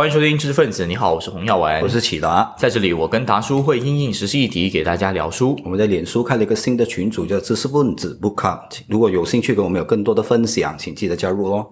[0.00, 5.54] 欢迎收听知识分子，你好，我是洪耀文，我是启达，在这里我跟达叔会因应时事议题给大家聊书。
[5.62, 11.66] 我们在脸书开了一个新的群组，叫知识分子 Book Club，如果有兴趣跟我们有更多的分享，请记得加入哦。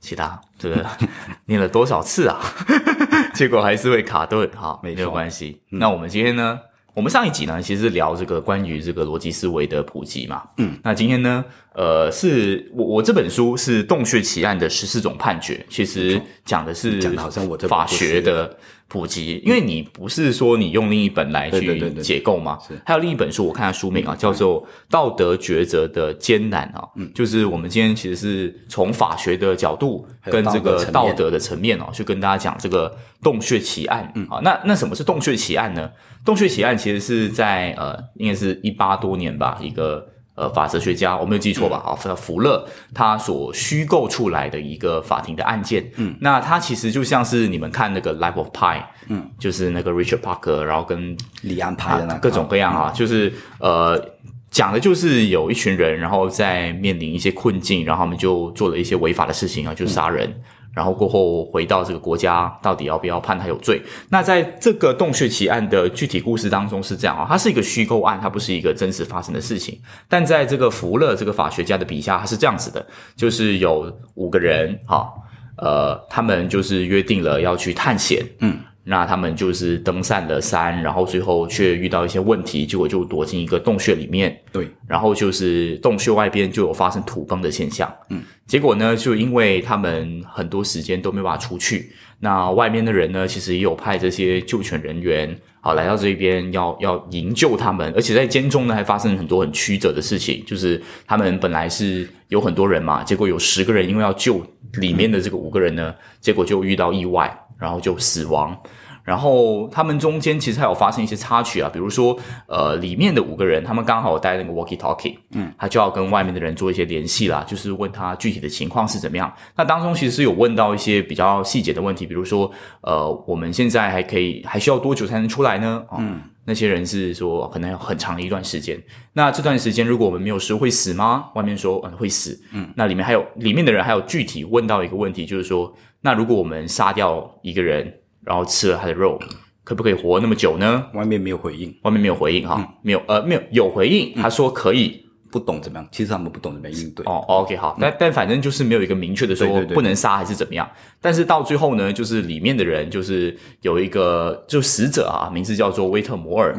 [0.00, 0.84] 启达，这个
[1.46, 2.42] 念了多少次啊？
[3.32, 5.62] 结果还是会卡顿，哈，没有关系。
[5.70, 6.58] 那我们今天呢？
[6.94, 10.42] 我们上一集呢，其实聊这个关于这个逻辑思维的普及嘛。
[10.58, 11.42] 嗯，那今天呢，
[11.74, 18.54] 呃，是我我这本书是《洞穴奇案》的十四种判决，其实讲的是讲的好像我法学的
[18.92, 22.58] 普及，因为你不是说你用另一本来去解构吗？
[22.84, 34.12] 还有另一本书，我看下书名啊，叫做《道德抉择的艰难》啊，嗯，就是我们今天其实是从法学的角度跟这个道德的层面哦，去跟大家讲这个洞穴奇案。
[34.14, 35.90] 嗯，啊，那那什么是洞穴奇案呢？
[36.22, 41.82] 洞穴奇案其实是在呃，应该是一八多年吧，一个呃法哲学家，我没有记错吧？
[41.84, 45.90] 啊，福勒他所虚构出来的一个法庭的案件。
[45.96, 54.02] 嗯，那他其实就像是你们看那个《Life of Pi》，嗯，就是那个 Richard Parker，然后跟李安拍的那各种各样啊，就是呃
[54.50, 60.32] 讲的就是有一群人，然后在面临一些困境，然后他们就做了一些违法的事情啊，就杀人。
[60.74, 63.80] 然后过后回到这个国家，到底要不要判他有罪？
[64.08, 69.78] 那在这个洞穴奇案的具体故事当中是这样啊，它是一个虚构案，它不是一个真实发生的事情。
[70.08, 75.12] 但在这个福勒这个法学家的笔下，他是这样子的，就是有五个人哈，
[75.56, 78.58] 呃，他们就是约定了要去探险，嗯。
[78.84, 84.36] 那他们就是登上了山，然后最后却遇到一些问题，结果就躲进一个洞穴里面。
[84.50, 87.92] 对，然后就是洞穴外边就有发生土崩的现象。
[88.10, 107.38] 嗯，结果呢，就因为他们很多时间都没办法出去，那外面的人呢，其实也有派这些救援人员好来到这边要要营救他们，而且在间中呢还发生很多很曲折的事情，就是他们本来是有很多人嘛，结果有十个人因为要救里面的这个五个人呢，结果就遇到意外。
[107.62, 108.60] 然后就死亡，
[109.04, 112.18] 然后他们中间其实还有发生一些插曲啊，比如说，
[112.48, 119.32] 呃，里面的五个人他们刚好带那个 walkie talkie，嗯，他就要跟外面的人做一些联系啦，就是问他具体的情况是怎么样。
[119.54, 122.50] 那当中其实是有问到一些比较细节的问题，比如说，
[122.80, 125.84] 呃，我们现在还可以还需要多久才能出来呢？
[125.96, 128.80] 嗯，那些人是说可能要很长的一段时间。
[129.12, 131.30] 那这段时间如果我们没有食物会死吗？
[131.34, 135.74] 外面说嗯会死，嗯，那里面还有里面的人还有具体问到一个问题，就是说。
[136.04, 139.20] 那如果我们杀掉一个人，然后吃了他的肉，
[139.62, 140.84] 可不可以活那么久呢？
[140.94, 147.04] 外面没有回应，外面没有回应哈，没有呃没有有回应，他说可以，不懂怎么样，其实他们不懂怎么样应对。
[147.06, 150.70] 哦，OK 好，但但反正就是没有一个明确的说不能杀还是怎么样。
[151.00, 156.54] 但是到最后呢，就是里面的人就是有一个就死者啊，名字叫做威特摩尔。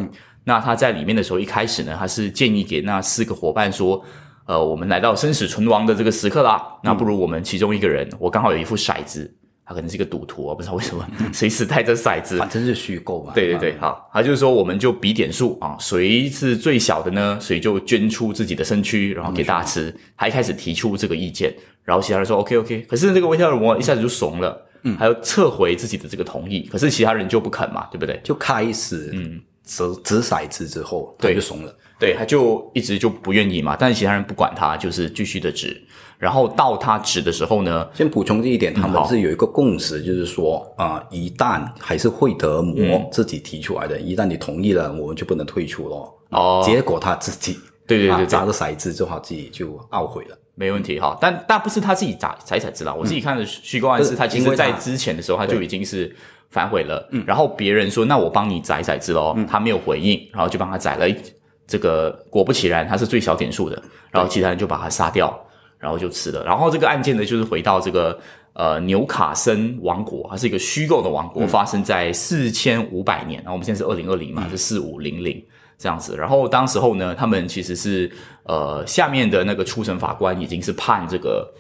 [0.46, 4.04] 那他在里面的时候，一开始呢，他是建议给那四个伙伴说。
[4.46, 9.34] 呃，我们来到生死存亡的这个时刻啦，那不如我们其中一个人，我刚好有一副骰子，
[9.66, 13.32] 他可能是一个赌徒，我不知道为什么 随时带着骰子，反正是虚构嘛。
[13.34, 17.38] 对对对，好，他就是说，我们就比点数啊，谁是最小的呢？
[17.42, 19.96] 谁就捐出自己的身躯，然后给大家吃。
[20.18, 21.54] 他一开始提出这个意见，
[21.84, 28.20] 然后其他人说 OK OK，可是这个微笑的魔一下子就怂了，嗯，还要撤回自己的这个同意，可是其他人就不肯嘛，对不对？
[28.24, 31.74] 就开始嗯，掷掷骰子之后，他就怂了。
[32.00, 35.82] 对，他就一直就不愿意嘛，但是其他人不管他，就是继续的指。
[36.24, 46.18] 然后到他指的时候呢，先补充这一点，他们是有一个共识，就是说啊，一旦还是惠德摩自己提出来的，一旦你同意了，我们就不能退出咯。
[46.30, 50.38] 哦，结果他自己对对对砸了骰子之后，自己就懊悔了。
[50.56, 56.16] 没问题哈，但但不是他自己砸才才知道，我自己看的虚构案是他其实在之前的时候他就已经是
[56.52, 57.06] 反悔了。
[57.12, 61.06] 嗯，然后别人说那我帮你宰骰子喽，他没有回应，然后就帮他宰了。
[61.68, 65.38] 这个果不其然，他是最小点数的，然后其他人就把他杀掉，
[65.84, 66.42] 然后就吃了。
[66.46, 68.18] 然后这个案件呢，就是回到这个
[68.54, 73.42] 呃纽卡森王国，它是一个虚构的王国，发生在四千五百年。
[73.44, 75.44] 然后我们现在是二零二零嘛，是四五零零
[75.78, 76.16] 这样子。
[76.16, 78.10] 然后当时候呢，他们其实是
[78.44, 81.54] 呃下面的那个初审法官已经是判这个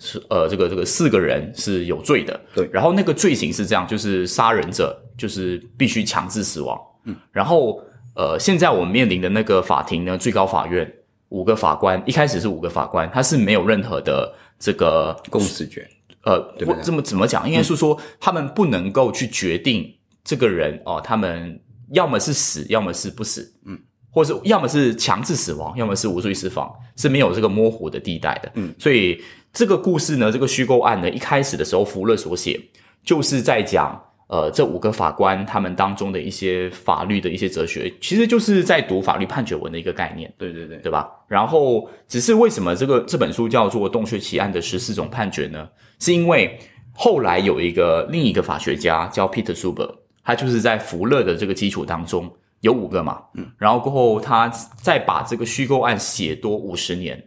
[0.00, 2.40] 是呃这个这个四个人是有罪的。
[2.52, 6.76] 对，然后那个罪行是这样，就是杀人者就是必须强制死亡。
[7.04, 7.80] 嗯，然后。
[8.16, 10.84] 呃，现在我们面临的那个法庭呢，最高法院
[11.30, 15.84] 五个法官，一开始是五个法官，他是没有任何的这个共识权。
[16.22, 16.38] 呃，
[16.82, 17.48] 这么怎么讲？
[17.48, 19.90] 应该是说他们不能够去决定
[20.22, 21.58] 这个人哦，他们
[21.92, 23.78] 要么是死，要么是不死，嗯，
[24.10, 28.52] 或者是要么是强制死亡，要么是无罪释放，是没有这个模糊的地带的。
[28.54, 29.22] 嗯，所以
[29.52, 32.60] 这个故事呢，这个虚构案呢，一开始的时候，福勒所写
[33.02, 33.98] 就是在讲。
[34.30, 41.10] 呃，这五个法官他们当中的一些法律的一些哲学，其实就是在读法律判决文的一个概念，对对对，对吧？
[41.26, 45.68] 然后，只是为什么这个这本书叫做《洞穴奇案》的十四种判决呢？
[45.98, 46.56] 是因为
[46.92, 49.92] 后来有一个另一个法学家叫 Peter Suber，
[50.22, 54.48] 他就是在福勒的这个基础当中有五个嘛，嗯，然后过后他
[54.80, 57.20] 再把这个虚构案写多五十年，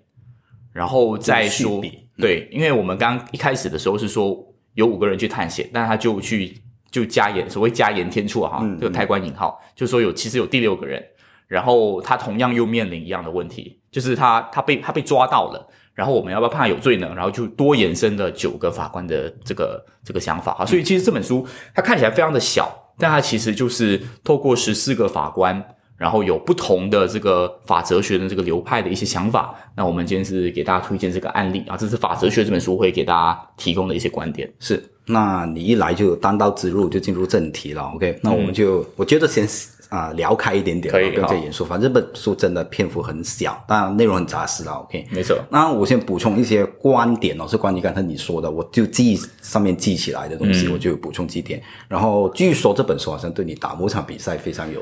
[0.71, 1.83] 然后再说
[2.17, 4.41] 对，因为我们刚一开始的时候是说
[4.75, 6.62] 有五个人去探险，但他就去
[6.93, 11.03] 就加盐，所谓加盐添醋哈，这个抬棺引号，就说有其实有第六个人，
[11.47, 15.67] 然后他同样又面临一样的问题，就是他他被他被抓到了。
[15.95, 17.11] 然后我们要不要判他有罪呢？
[17.15, 20.65] 然后就多延伸了九个法官的这个这个想法哈。
[20.65, 25.63] 所以其实这本书它看起来非常的小，但它其实就是透过十四个法官，
[25.95, 29.53] 然后有不同的这个法哲学的这个流派的一些想法。
[29.75, 34.51] 那我们今天是给大家推荐这个案例啊，这是法哲学这本书会给大家提供的一些观点。
[34.59, 37.83] 是，那你一来就单刀直入就进入正题了。
[37.95, 39.47] OK，那我们就我觉得先。
[39.89, 41.63] 啊，聊开一点点，不用再严肃。
[41.63, 44.71] 反正这本书真的篇幅很小，当然内容很扎实了。
[44.71, 45.37] OK，没错。
[45.51, 51.61] 那我先补充一些观点哦，是关于刚才你说的，我就记上面记起来的东西，我就补充几点。
[51.87, 54.81] 然后据说这本书好像对你打某场比赛非常有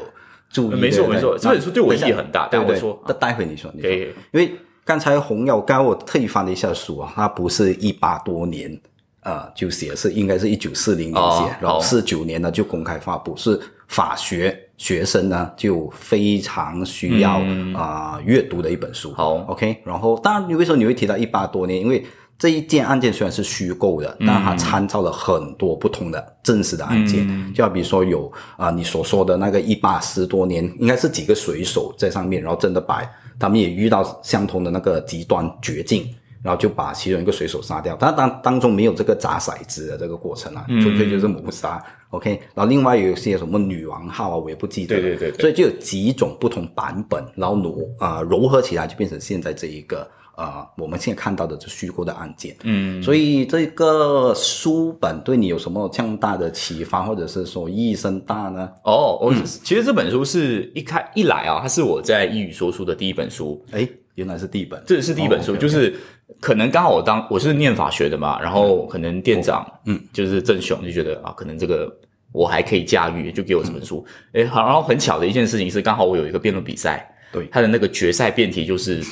[0.49, 0.75] 助益。
[0.75, 2.47] 没错没错，这本书对我意义很大。
[2.47, 4.49] 对对，说，那待会你说，你说，因为
[4.85, 8.79] 刚才红药，刚我特意翻了一下书啊，它不是一八多年
[9.21, 14.57] 呃就写，是应该是一九四零年写，然后四九年呢就公开发布，是法学。
[14.77, 17.39] 学生呢就非常需要
[17.75, 19.13] 啊阅读的一本书。
[19.13, 19.79] 好，OK。
[19.85, 21.79] 然后，当然，你为什么你会提到一八多年？
[21.79, 22.03] 因为
[22.39, 27.53] 这一件案件虽然是虚构的，但它参照了很多不同的真实的案件。
[27.53, 33.07] 就好比说有啊，你所说的那个一八十多年，应该是几个水手在上面，然后真的把
[33.37, 36.11] 他们也遇到相同的那个极端绝境。
[36.43, 41.83] 然后就把其中一个水手杀掉，他当当中没有这个砸骰子的这个过程啊，纯粹就是谋杀。
[42.09, 44.99] OK，然后另外有一些什么女王号啊，我也不记得。
[44.99, 45.39] 对对对。
[45.39, 50.05] 所以就有几种不同版本，然后挪啊糅合起来，就变成现在这一个
[50.35, 52.53] 呃我们现在看到的这虚构的案件。
[52.63, 53.01] 嗯。
[53.01, 58.69] 所以这个书本对你有什么这样大的启发，或者是说意义深大呢？
[58.83, 59.33] 哦，我
[59.63, 63.63] 其实这本书是一开一来啊，它是我在一语说书的第一本书。
[63.71, 65.95] 哎，原来是第一本，这是第一本书，就是。
[66.39, 69.99] 可能刚好我当我是念法学的嘛，然后可能店长嗯。
[70.13, 71.91] 就是郑雄就觉得啊，可能这个
[72.31, 74.05] 我还可以驾驭，就给我这本书。
[74.33, 79.03] 哎，好，然后很巧的一件事情是，刚好我有一个辩论比赛，对，他的那个决赛辩题就是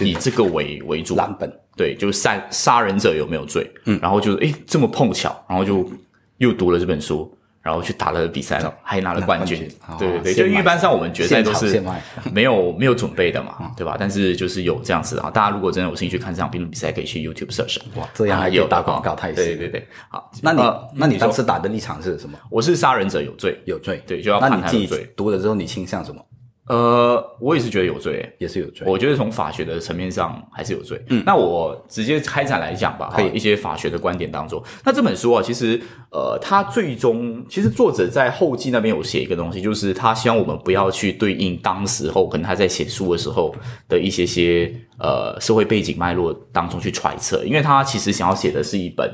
[0.00, 5.88] 以这个为为主，蓝本，对，就是杀杀人者有没有罪，嗯，然后就是哎这么碰巧，然后就
[6.38, 7.30] 又读了这本书。
[7.64, 9.66] 然后去打了比赛了，还拿了冠军。
[9.98, 11.82] 对对对，就一般上我们决赛都是
[12.30, 13.96] 没有没有准备的嘛，对吧？
[13.98, 17.78] 但是就是有这样子啊，大家如果真的有兴趣看这场辩论比赛，可以去 YouTube search。
[17.94, 19.88] 哇，这样还有打广告，太对对对。
[20.10, 20.62] 好，那你
[20.94, 22.38] 那你当时打的立场是什么？
[22.50, 25.10] 我是杀人者有罪，有罪，对，就要判他有罪。
[25.16, 26.20] 读了之后，你倾向什么？
[26.66, 28.86] 呃，我也是觉得有罪，也是有罪。
[28.88, 30.98] 我觉得从法学的层面上还是有罪。
[31.10, 35.78] 嗯，那我直接开展来讲吧，以一些法学的观点当中，那这本书啊，其实
[36.10, 43.54] 呃，它最终其实作者在后记那边有写一个东西，就是他希望我们不要去对应当时候可能他在写书的时候
[43.86, 49.10] 的一些些呃社会背景脉络当中去揣测，因为他其实想要写的是一本。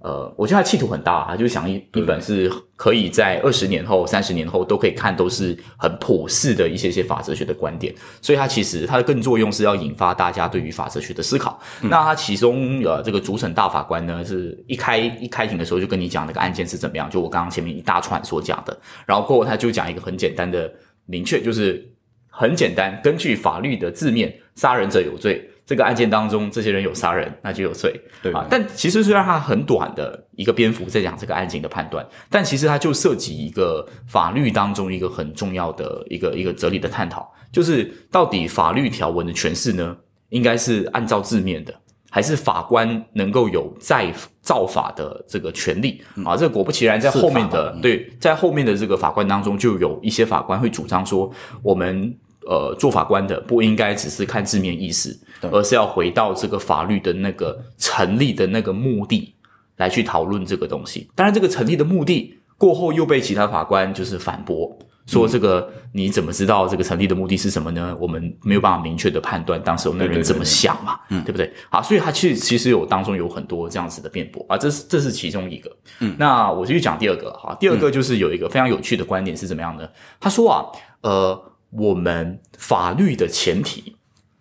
[0.00, 7.92] 呃，我觉得他企图很大，他就想一一本是可以在二十年后、三十年后都可以看，都是很普世的一些些法哲学的观点。
[8.22, 11.60] 所以，他其实他的更作用是要引发大家对于法哲学的思考。
[11.82, 18.78] 那他其中呃，这个主审大法官呢，是一开一开庭的时候就跟你讲那个案件是怎么样，就我刚刚前面一大串所讲的。
[19.04, 20.72] 然后过后他就讲一个很简单的
[21.06, 21.84] 明确，就是
[22.28, 25.50] 很简单，根据法律的字面，杀人者有罪。
[25.68, 28.46] 这个案件当中，这些人有杀人，那就有罪，对啊。
[28.48, 39.94] 但其实虽然它很短的一个篇幅在讲这个案件的判断，但其实它就涉及一个法律当中一个很重要的一个一个哲理的探讨，就是到底法律条文的诠释呢，
[40.30, 41.74] 应该是按照字面的，
[42.08, 44.10] 还是法官能够有再
[44.40, 46.34] 造法的这个权利啊？
[46.34, 51.30] 这个果不其然，在后面的对，在后面的这个法官当中，就有一些法官会主张说，
[51.62, 52.16] 我们。
[52.48, 55.14] 呃，做法官的不应该只是看字面意思，
[55.52, 59.34] 而是要回到这个法律的那个成立的那个目的
[59.76, 61.10] 来去讨论这个东西。
[61.14, 64.74] 当然，这个成立的目的过后又被其他法官就是反驳，
[65.04, 67.94] 说这个你怎么知道这个成立的目的是什么呢？
[68.00, 71.52] 我们没有办法明确的判断当时那人怎么想嘛，对不对？
[71.68, 75.70] 好，所以他其实其实有当中有很多这样子的辩驳啊，这是这是其中一个。
[76.00, 79.92] 嗯，那我就去讲第二个哈，第二个就是有一个非常有趣的观点是怎么样的？
[80.18, 80.64] 他说啊，
[81.02, 81.47] 呃。
[81.70, 83.96] 我们法律的前提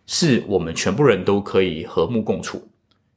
[0.06, 2.70] 是我们全部人都可以和睦共处，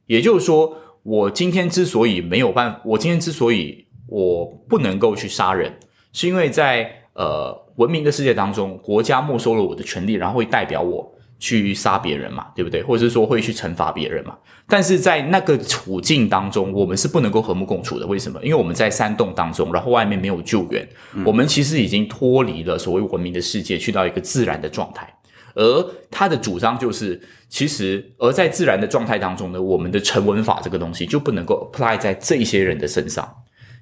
[0.05, 5.79] 也就是说，我今天之所以没有办，我今天之所以我不能够去杀人，
[6.11, 12.83] 是因为在呃文明的世界当中，国家没收了我的权利，然后会代表我去杀别人嘛，对不对？
[12.83, 14.37] 或者是说会去惩罚别人嘛？
[14.67, 18.05] 但是在那个处境当中，我们是不能够和睦共处的。
[18.05, 18.39] 为什么？
[18.43, 20.87] 因为我们在山洞当中，然后外面没有救援，
[21.25, 25.11] 我们其实已经脱离了所谓文明的世界，去到一个自然的状态。
[25.55, 27.19] 而他的主张就是，
[27.49, 33.27] 其实而在自然的状态当中呢，我们的成文法这个东西就不能够 apply 在这些人的身上。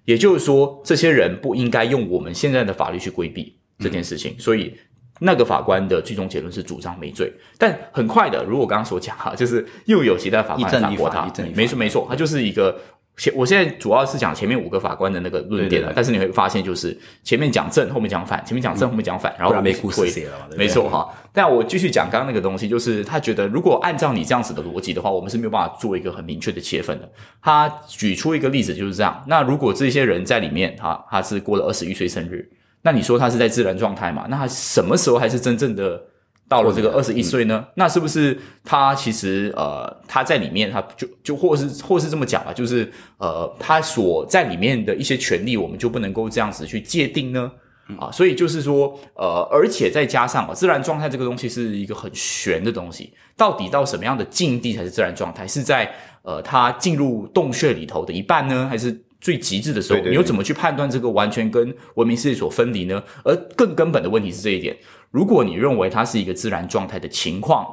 [0.05, 4.33] 也就是说，这些人不应该用我们现在的法律去规避这件事情。
[4.39, 4.73] 所以。
[5.19, 12.75] 那个法官的最终结论是主张没罪，但很快的，如我刚刚所讲哈，就是又有其他法官反驳他，没错没错，他就是一个
[13.17, 21.07] 前，我现在主要是讲前面五个法官的那个论点了，但是你会发现就是前面讲正，后面讲反，前面讲正，后面讲反，然后没故事写了，没错哈。
[21.33, 27.11] 但我继续讲刚刚那个东西，就是他觉得如果按照你这样子的逻辑的话，我们是没有办法做一个很明确的切分的。
[27.41, 32.49] 他举出一个例子就是这样，那如果这些人在里面哈，他是过了二十一岁生日。
[32.81, 34.25] 那你说他是在自然状态嘛？
[34.29, 36.01] 那他什么时候还是真正的
[36.47, 37.65] 到了这个二十一岁呢？
[37.75, 47.51] 那是不是他其实呃他在里面，他就就或是或是这么讲吧，就是呃他所在里面的一些权利，我们就不能够这样子去界定呢？
[47.99, 55.45] 啊，所以就是说呃，而且再加上啊自然状态这个东西是一个很玄的东西，到底到什么样的境地才是自然状态？
[55.45, 59.03] 是在呃他进入洞穴里头的一半呢，还是？
[59.19, 63.03] 最极致的时候，你又怎么去判断这个完全跟文明世界所分离呢？
[63.23, 64.77] 而更根本的问题是这一点：
[65.11, 67.65] 如果你认为它是一个自然状态的情况，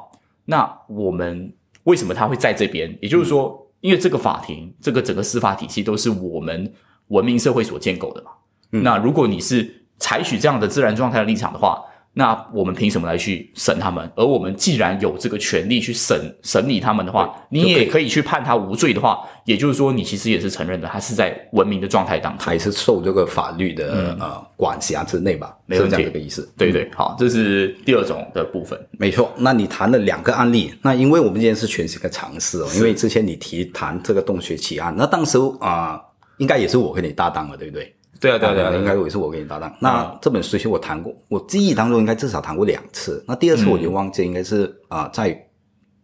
[0.45, 2.97] 那我们为什么它会在这边？
[3.01, 6.73] 也就是说，因为这个法庭、这个整个司法体系都是我们
[7.07, 8.31] 文明社会所建构的嘛。
[8.69, 11.81] 那如果你是采取这样的自然状态的立场的话，
[12.17, 14.11] 那我们凭什么来去审他们？
[14.15, 25.55] 而我们既然有这个权利去审审理他们的话，你也可以去判他无罪的话，也就是说，你其实也是承认的，他是在文明的状态当中，还是受这个法律的呃管辖之内吧？
[25.67, 26.51] 没有这样一个意思。
[26.57, 28.79] 对对，好，这是第二种的部分。
[28.97, 36.01] 没错，那你谈了两个案例，那因为我们今天是全新的尝试哦，因为之前你提谈这个洞穴奇案，那当时啊，
[36.37, 37.93] 应该也是我跟你搭档了，对不对？
[38.19, 39.73] 对啊，对啊，对啊，应该也是我跟你搭档。
[39.79, 43.23] 那这本书其实我谈过，我记忆当中应该至少谈过两次。
[43.27, 45.39] 那第二次我就忘记，应该是啊，在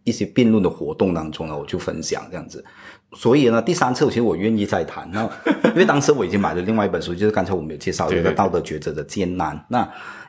[0.04, 2.64] 一些辩论的活动当中呢，我就分享这样子。
[3.14, 5.10] 所以呢，第三次其实我愿意再谈。
[5.12, 5.22] 那
[5.70, 9.56] 因为当时我已经买了另外一本书，就是刚才我们有介绍一个《道德抉择的艰难》。
[9.68, 9.88] 那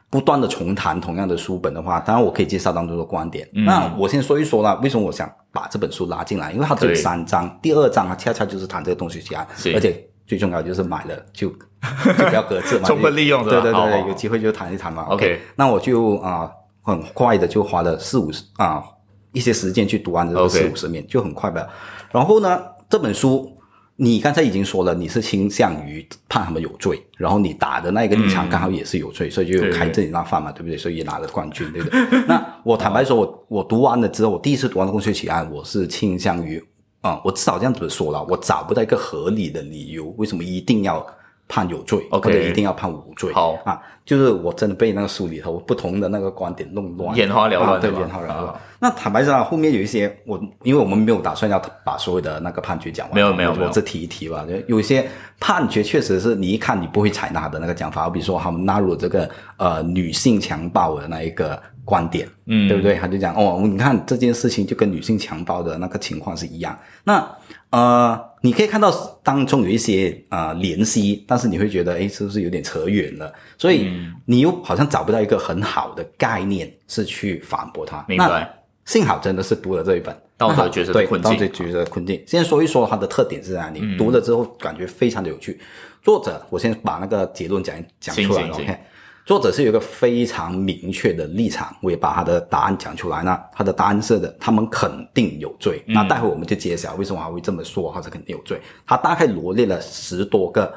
[0.10, 3.48] 不断的重谈同样的书本的话，当然我可以介绍当中的观点。
[3.52, 6.52] 那我先说一说啦，为什么我想把这本书拉进来？
[6.52, 10.04] 因为它只有三章，第二章它，恰恰就是谈这个东西起来，而且。
[10.28, 11.54] 最重要就是买了就
[12.18, 15.04] 就不要搁置嘛，充分利用对对对，有机会就谈一谈嘛。
[15.10, 16.50] OK，那我就啊
[16.82, 18.84] 很快的就花了四五十啊
[19.32, 21.68] 一些时间去读完这四五十面，就很快吧。
[22.12, 23.52] 然后呢，这本书
[23.98, 30.78] 你刚才已经说了，你是倾向于判他们有罪，然后你打的那个立场刚好也是有罪，所以就开这里那饭嘛，对不对？
[30.78, 32.00] 所以也拿了冠军，对不对？
[32.28, 36.64] 那我坦白说，我我读完了之后，我第一次读完《公学起案》，我是倾向于。
[37.02, 41.06] 啊，我至少这样子说了，我找不到一个合理的理由，为什么一定要
[41.48, 43.32] 判有罪，或者一定要判无罪？
[43.34, 48.54] 好啊，就是我真的被那个书里头不同的那个观点弄乱，眼花缭乱，对，眼花缭乱。
[48.80, 54.46] 那坦白讲，后面有一些我，因为我们没有打算要把所有的那个判决讲完，没有没有，我这提一提吧。
[54.48, 55.08] 就有一些
[55.40, 61.62] 判决确实是你一看你不会采纳的那个讲法，比如说他们纳入这个呃女性强暴的那一个。
[61.86, 62.96] 观点，嗯，对不对？
[62.96, 66.76] 他就讲哦，你看这件事情就跟女性强暴的那个情况是一样。
[67.04, 67.24] 那
[67.70, 68.92] 呃，你可以看到
[69.24, 73.34] 当中有一些啊联系，但是你会觉得，哎，是不是有点扯远了？
[73.58, 73.92] 所以
[74.26, 78.06] 你又好像找不到一个很好的概念是去反驳他。
[78.08, 78.48] 明白？
[78.86, 81.32] 幸好真的是读了这一本《道德抉择的困境》。
[81.34, 82.24] 道德抉择的困境。
[82.28, 83.98] 先说一说它的特点是哪里？
[83.98, 85.60] 读了之后感觉非常的有趣。
[86.04, 88.78] 作者，我先把那个结论讲讲出来，OK。
[89.26, 93.24] 作者是有一个非常明确的立场，我也把他的答案讲出来。
[93.24, 95.84] 那他的答案是的，他们肯定有罪。
[95.88, 98.62] 那待会我们就揭晓为什么他会这么说，他是肯定有罪。
[98.86, 100.72] 他大概罗列了十多个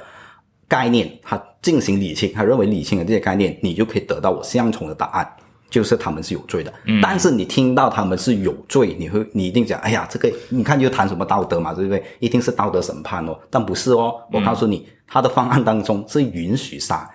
[0.66, 5.30] 概念，他进行理清，他认为理清的这些概念，你就可以得到我相同的答案，
[5.68, 6.72] 就是他们是有罪的。
[7.02, 12.02] 但是你听到他们是有罪，你会你一定讲，哎呀，这个你看就谈什么道德嘛，对不对？
[12.18, 13.38] 一定是道德审判哦。
[13.50, 17.06] 但不是哦，我告诉你，他的方案当中是允许杀。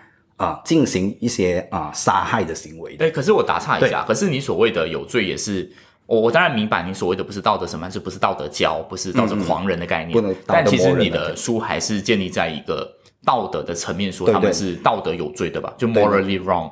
[0.43, 2.95] 啊，进行一些啊杀害的行为。
[2.97, 5.71] 对，可是我打岔一下，可是你所谓的有罪也是，
[6.05, 10.35] 我我当然明白你所谓的不是道德审判，是不是道德教，不是道德狂人的概念。
[10.45, 12.91] 但其实你的书还是建立在一个
[13.25, 15.73] 道德的层面，说他们是道德有罪的吧？
[15.77, 16.69] 就 morally wrong。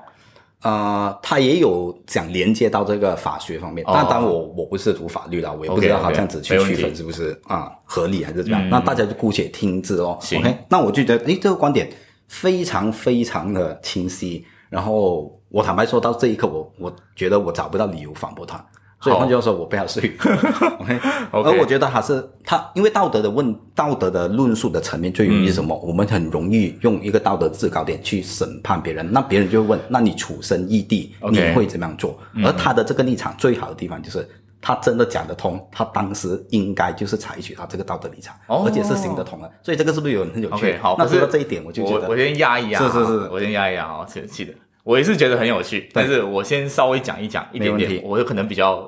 [0.63, 8.69] 呃，他也有讲连接到这个法学方面，但当我我不是读法律的，我也不知道他这样子去区分是不是啊合理还是怎么样。
[8.69, 10.19] 那大家就姑且听之哦。
[10.37, 11.89] OK，那我就觉得，诶，这个观点。
[12.31, 18.65] 非常非常的清晰，然后我坦白说到这一刻，我我觉得我找不到理由反驳他。
[19.01, 20.07] 所以换句话说，我被他说服。
[21.33, 25.75] OK，而我觉得还是他，因为道德的问道德的论述的层面最容易什么？
[25.79, 32.17] 我们很容易用一个道德制高点去审判别人，那别人就会问：那你处身异地，你会怎么样做？
[32.45, 34.25] 而他的这个立场最好的地方就是。
[34.62, 40.77] 他真的讲得通，他当时应该就是采取他这个道德立场，而且是行得通的，所以这个是不是有很有趣？
[40.77, 44.53] 好，那说到这一点，我就觉得我先压一压，是是是，我先压一压啊，记记得，
[44.84, 48.88] 我也是觉得很有趣，但是我先稍微讲一讲一点点，我可能比较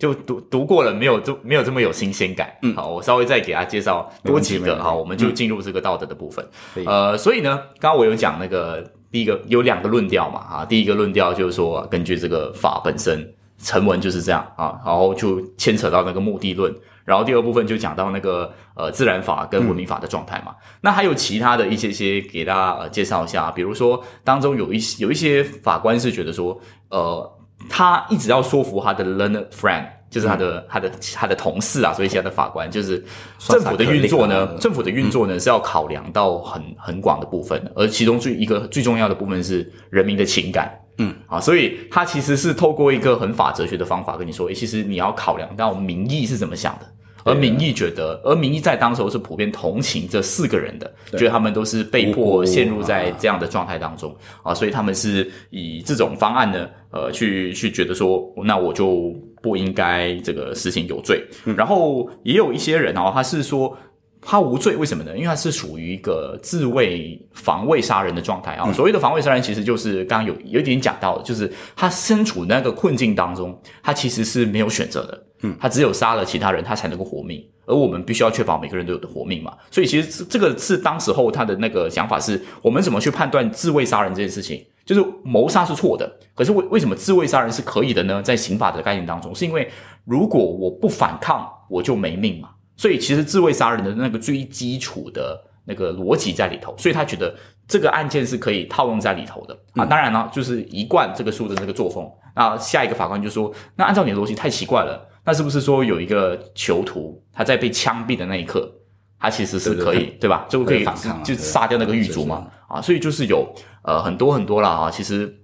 [0.00, 2.52] 就读读过了，没有就没有这么有新鲜感。
[2.62, 6.44] 嗯，好，我稍微再给他介绍多几个，哈，我们就进入这个道德的部分。
[6.84, 13.32] 呃，所以呢，刚刚我有讲那个第一个有两个论调嘛，啊，第一个论调就是说根据这个法本身。
[13.58, 20.54] 成文就是这样啊，然后就牵扯到那个目的论，然后第二部分就讲到那个呃自然法跟文明法的状态嘛。
[20.80, 27.38] 那还有其他的一些些给大家呃介绍一下，比如说当中有一些有一些法官是觉得说，呃，
[27.70, 33.02] 他一直要说服他的 learned friend，就是他的他的他的同事啊，所以现在的法官就是
[33.38, 40.80] 政府的运作呢，政府的运作呢是要考量到很很广的部分，而其中最一个最重要的部分是人民的情感。
[40.98, 46.86] 嗯，啊，所以他其实是透过一个很法哲学的方法跟你说，诶其实你要考量到民意是怎么想的，
[47.24, 61.24] 而民意觉得，而民意在当时候是普遍同情这四个人的，觉得他们都是被迫陷入在这样的状态当中啊，所以他们是以这种方案呢，呃，去去觉得说，那我就不应该这个事情有罪，
[61.56, 63.76] 然后也有一些人哦，他是说。
[64.24, 65.12] 他无罪，为什么呢？
[65.14, 68.72] 因为他是属于一个自卫、防卫杀人的状态啊。
[68.72, 75.24] 所谓的防卫杀人，其实就是刚刚有有一点讲到，就是他身处那个困境当中，他其实是没有选择的。
[75.42, 77.44] 嗯，他只有杀了其他人，他才能够活命。
[77.66, 79.52] 而我们必须要确保每个人都有的活命嘛。
[79.70, 84.64] 所以其实这个是当时候他的那个想法是：我们怎么去判断自卫杀人这件事情？
[84.86, 88.22] 就是谋杀是错的，可是为为什么自卫杀人是可以的呢？
[88.22, 89.70] 在刑法的概念当中，是因为
[90.04, 92.50] 如果我不反抗，我就没命嘛。
[92.84, 97.34] 所以其实自卫杀人的那个最基础的那个逻辑在里头，所以他觉得
[97.66, 99.86] 这个案件是可以套用在里头的啊。
[99.86, 102.06] 当然呢，就是一贯这个书的这个作风。
[102.36, 108.70] 那下一个法官就说：“那按照你的逻辑太奇怪了，那是不是说有一个囚徒他在被枪毙的那一刻，
[109.18, 110.44] 他其实是可以对吧？
[110.50, 112.46] 就可以反抗就杀掉那个狱卒嘛？
[112.68, 113.50] 啊，所以就是有
[113.82, 115.34] 呃很多很多了啊，其实。”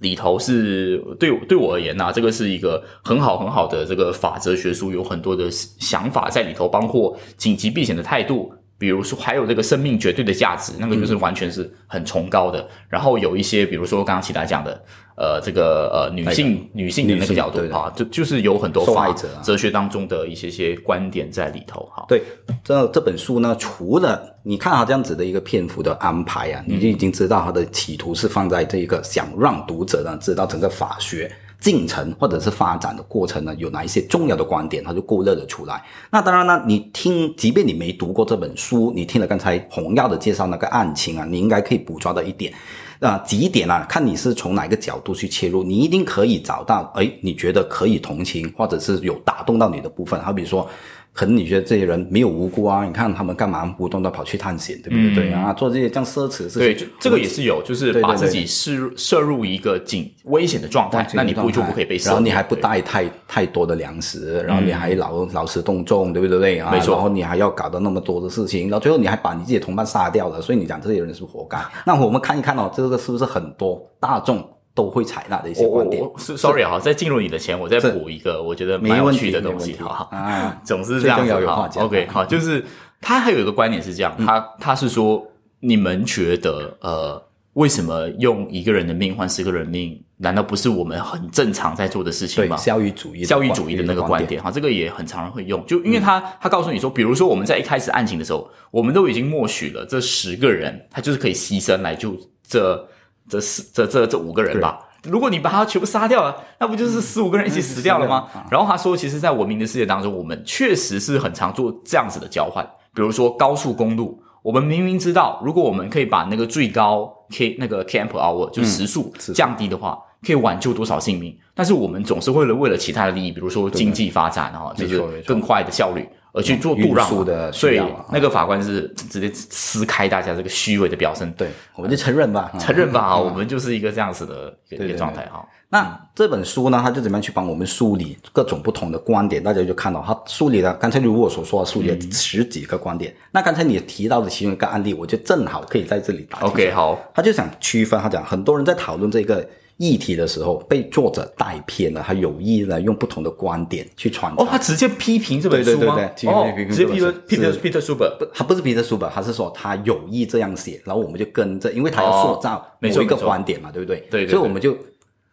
[0.00, 12.68] 里头是对对我而言呐，这个是一个很好很好的这个法则学书，有很多的想法在里头，包括紧急避险的态度，比如说还有这个生命绝对的价值，那个就是完全是很崇高的。
[12.88, 14.82] 然后有一些，比如说刚刚其他讲的。
[15.18, 19.10] 呃，这个呃，女性女性的那个角度哈，就就是有很多法
[19.42, 22.04] 哲学当中的一些些观点在里头哈。
[22.06, 22.22] 对，
[22.62, 31.32] 这这本书呢，除了你看他这样子的一个篇幅的安排啊，你就已经知道他的企图是放在这一个想让读者呢知道整个法学
[31.66, 35.82] 进程或者是发展的过程呢有哪一些重要的观点，他就勾勒了出来。
[36.12, 42.54] 那当然呢，你听，即便你没读过这本书，你听了刚才洪耀的介绍那个案情啊，你应该可以捕捉到一点。
[43.00, 43.84] 啊，几点啊？
[43.88, 50.20] 看你是从哪个角度去切入，你一定可以找到，哎，你觉得可以同情，或者是有打动到你的部分。
[50.22, 50.70] 好比如说。
[51.16, 52.84] 可能你觉得这些人没有无辜啊？
[52.84, 55.30] 你看他们干嘛不断的跑去探险，对不对？
[55.30, 56.58] 对啊，做这些这样奢侈的事情。
[56.58, 61.96] 对，就这个也是有，就是把自己摄摄入一个紧危险的状态，那你不就不可以被？
[62.04, 66.58] 然后你还不带太太多的粮食，然后你还劳劳师动众，对不对？
[66.58, 66.94] 啊，没错。
[66.94, 71.58] 然后你还要搞到那么多的事情，然后最后你还把你自己的同伴杀掉了，所以你讲这些人是活该。
[71.86, 74.46] 那我们看一看哦，这个是不是很多大众？
[74.76, 76.04] 都会采纳的一些观点。
[76.18, 81.66] ，sorry 哈，在进入你的前，我再补一个，我觉得蛮有趣的东西，哈，啊， 总是这样子哈。
[81.76, 82.62] OK，好，就是
[83.00, 85.26] 他还有一个观点是这样，他他是说，
[85.60, 87.20] 你们觉得呃，
[87.54, 92.58] 为什么用一个人的命换十个人命，难道不是我们很正常在做的事情吗？
[92.58, 102.14] 教育主义，效益主义的那个观点，哈，这个也很常人会用，就因为他他告诉你说，比如说我们在一开始案情的时候，我们都已经默许了这十个人，他就是可以牺牲来救
[102.46, 102.86] 这。
[103.28, 108.28] 这四这这这五个人吧，如果你把他全部杀掉了，那不就是十五个人一起死掉了吗？
[108.50, 112.64] 然后他说，其实，在文明的世界当中，我们确实是很常做这样子的交换。
[112.94, 121.36] 比如说高速公路，我们明明知道，如果我们可以把那个最高 k 那个 camp hour 就时速降低的话，可以挽救多少性命？
[121.54, 126.08] 但是我们总是为了为了其他的利益，比如说经济发展啊，就是更快的效率。
[126.36, 127.80] 而去做度让的，所以
[128.12, 131.32] 那个法官是直接撕开大家这个虚伪的表征。
[131.32, 135.42] 对，我们就承认吧，承认吧，我们就是一个这样子的一个状态哈。
[135.70, 139.42] 那这本书呢，他就怎么样去帮我们梳理各种不同的观点？
[139.42, 143.14] 大家就看到他梳理了，刚才如我所说的梳理了十几个观点。
[143.32, 146.40] 那刚才你提到的其中一个案例，我就正好可以在这里打。
[146.40, 155.94] OK，好，他就想区分，他讲很多人在讨论这个议题的时候，被作者带偏了，他有意的用不同的观点去传哦，他直接批评这本书吗？
[155.94, 163.98] 对对对哦，直接批评 Peter 这 Peter 本 Peter Suber，不，他不是彼得书本，他是说他有意这样写，然后我们就跟着，因为他要塑造某一个观点嘛，对不对？
[164.10, 164.30] 对对对。
[164.30, 164.74] 所以我们就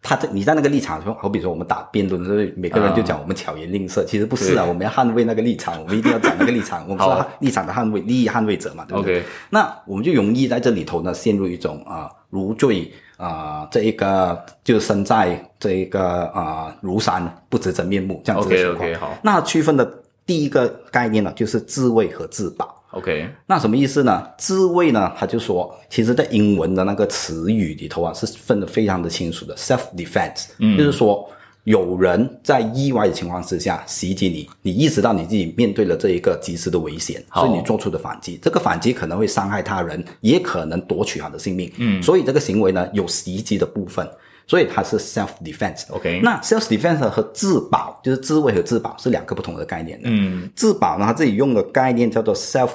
[0.01, 7.25] 他在你在那个立场说，好比说我们打辩论的时候，每个人就讲我们巧言令色，其实不是啊，我们要捍卫那个立场， 我们一定要讲那个立场，我们是好。
[7.39, 9.23] 立场的捍卫利益捍卫者嘛，对不对？
[9.51, 18.89] 那我们就容易在这里头呢陷入一种啊、如坠啊、这一个就身在这一个啊、如山不知真面目这样子的 OK，情况。
[18.89, 22.81] OK，好那区分的第一个概念呢，就是自卫和自保。
[22.91, 24.27] OK，那什么意思呢？
[24.37, 31.27] 自卫呢，他就说，其实在英文的那个词语里头啊，是分得非常的清楚的，self defense，、就是说
[31.63, 41.71] 有人在意外的情况之下袭击你，你意识到你自己面对了这一个及时的危险，好所以你做出的反击，这个反击可能会伤害他人，也可能夺取他的性命。
[41.77, 44.07] 嗯，所以这个行为呢，有袭击的部分。
[44.45, 45.89] 所以它是 self defense。
[45.89, 50.09] OK 那 self defense 和自保，就是自卫和自保是两个不同的概念的。
[50.11, 52.71] 嗯，自保呢，它自己用的概念叫做 self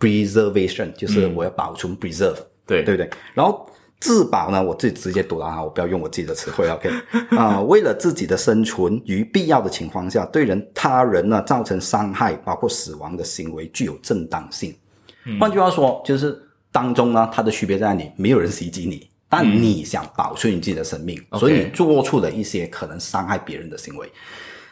[0.00, 3.08] preservation，就是我要保存 preserve，、对对不对？
[3.32, 3.64] 然后
[4.04, 6.90] 自保呢，我自己直接读了哈，我不要用我自己的词汇，OK？
[7.38, 14.74] 啊、为了自己的生存，于必要的情况下，对人他人呢造成伤害，包括死亡的行为具有正当性。
[15.40, 16.38] 换句话说，就是
[16.70, 18.10] 当中呢，它的区别在哪里？
[18.14, 24.06] 没有人袭击你，但你想保存你自己的生命所以你做出了一些可能伤害别人的行为。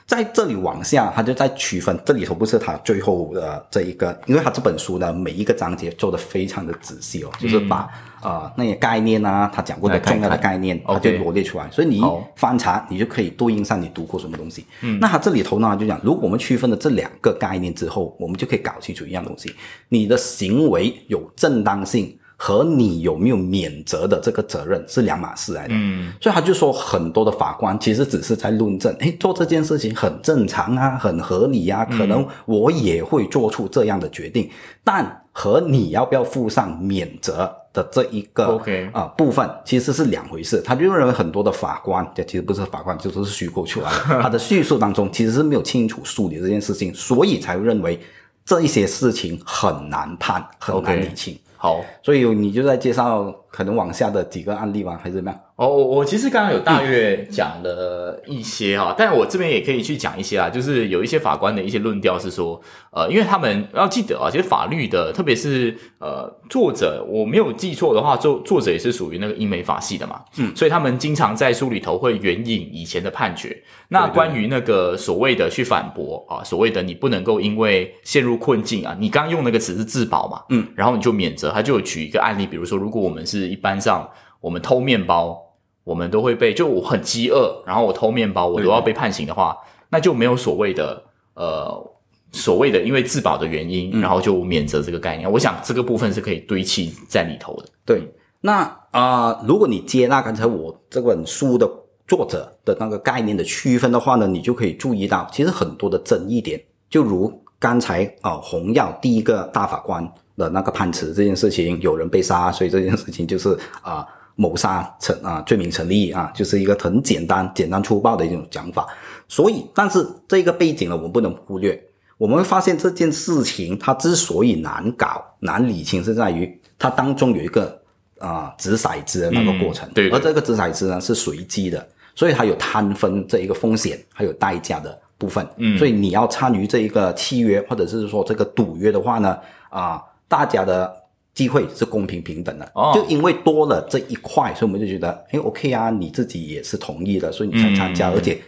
[0.04, 7.88] 在这里往下，他就在区分，这里头不是他最后的这一个，因为他这本书呢，每一个章节做的非常的仔细哦，就是把
[8.22, 12.04] 呃那些概念啊，他讲过的重要的概念，他就罗列出来，所以你一
[12.36, 14.64] 翻查，你就可以对应上你读过什么东西。
[14.80, 19.54] 嗯，那他这里头呢就讲，如果我们区分了这两个概念之后，我们就可以搞清楚一样东西，
[19.88, 22.16] 你的行为有正当性。
[22.44, 34.50] 和你有没有免责的这个责任是两码事来的，嗯，所以他就说很多的法官其实只是在论证，诶，做这件事情很正常啊，很合理啊，可能我也会做出这样的决定，
[34.82, 40.60] 但和你要不要负上免责的这一个 OK 啊、部分其实是两回事。
[40.60, 47.98] 他就认为很多的法官，这其实不是法官，就都是虚构出来的， 他的叙述当中其实是没有清楚梳理这件事情，所以才会认为
[48.44, 51.38] 这一些事情很难判，很难理清。
[51.56, 51.82] 好。
[52.02, 54.98] 所以你就在介绍可能往下的几个案例吗？
[55.00, 55.40] 还是怎么样？
[55.56, 62.60] 哦，我我其实刚刚有大约讲了一些哈，但我这边也可以去讲一些啊，就是有一些法官的一些论调是说，
[62.90, 73.56] 呃，因为他们要记得啊，其实法律的，特别是呃作者，我没有记错的话，作作者也是属于那个英美法系的嘛，嗯，所以他们经常在书里头会援引以前的判决。
[73.88, 84.08] 那关于那个所谓的去反驳啊，所谓的你不能够因为陷入困境啊，你刚刚用那个词是自保嘛，嗯，然后你就免责，他就有举一个案例，比如说，如果我们是一般上
[84.40, 85.40] 我们偷面包，
[85.84, 89.56] 我们都会被就我很饥饿，然后我偷面包，我都要被判刑的话，
[89.90, 91.02] 那就没有所谓的
[91.34, 91.92] 呃
[92.32, 95.30] 所谓的因为自保的原因，然后就免责这个概念。
[95.30, 97.68] 我想这个部分是可以堆砌在里头的。
[97.84, 98.02] 对，
[98.40, 101.68] 那啊、呃如果你接纳刚才我这本书的
[102.06, 118.86] 作者的那个概念的区分的话呢，你就可以注意到，其实很多的争议点，就如刚才啊、呃洪耀第一个大法官的那个判词这件事情，有人被杀，所以这件事情就是啊、谋杀成啊、罪名成立啊，就是一个很简单、简单粗暴的一种讲法。
[119.28, 121.80] 所以，但是这个背景呢，我们不能忽略。
[122.18, 127.80] 我们会发现这件事情它之所以难搞、难理清，是在于它当中有一个
[128.20, 135.44] 啊、掷骰子的那个过程，嗯对对而这个掷骰子呢是随机的，所以它有摊分这一个风险还有代价的部分。
[135.56, 139.36] 嗯，所以你要参与这一个契约或者是说这个赌约的话呢，
[139.70, 140.00] 啊、
[140.32, 140.90] 大家的
[141.34, 142.64] 机会是公平平等的。
[142.74, 148.40] 哦就因为多了这一块，所以我们就觉得，哎，OK 啊，你自己也是同意的，所以你才参加，嗯而且。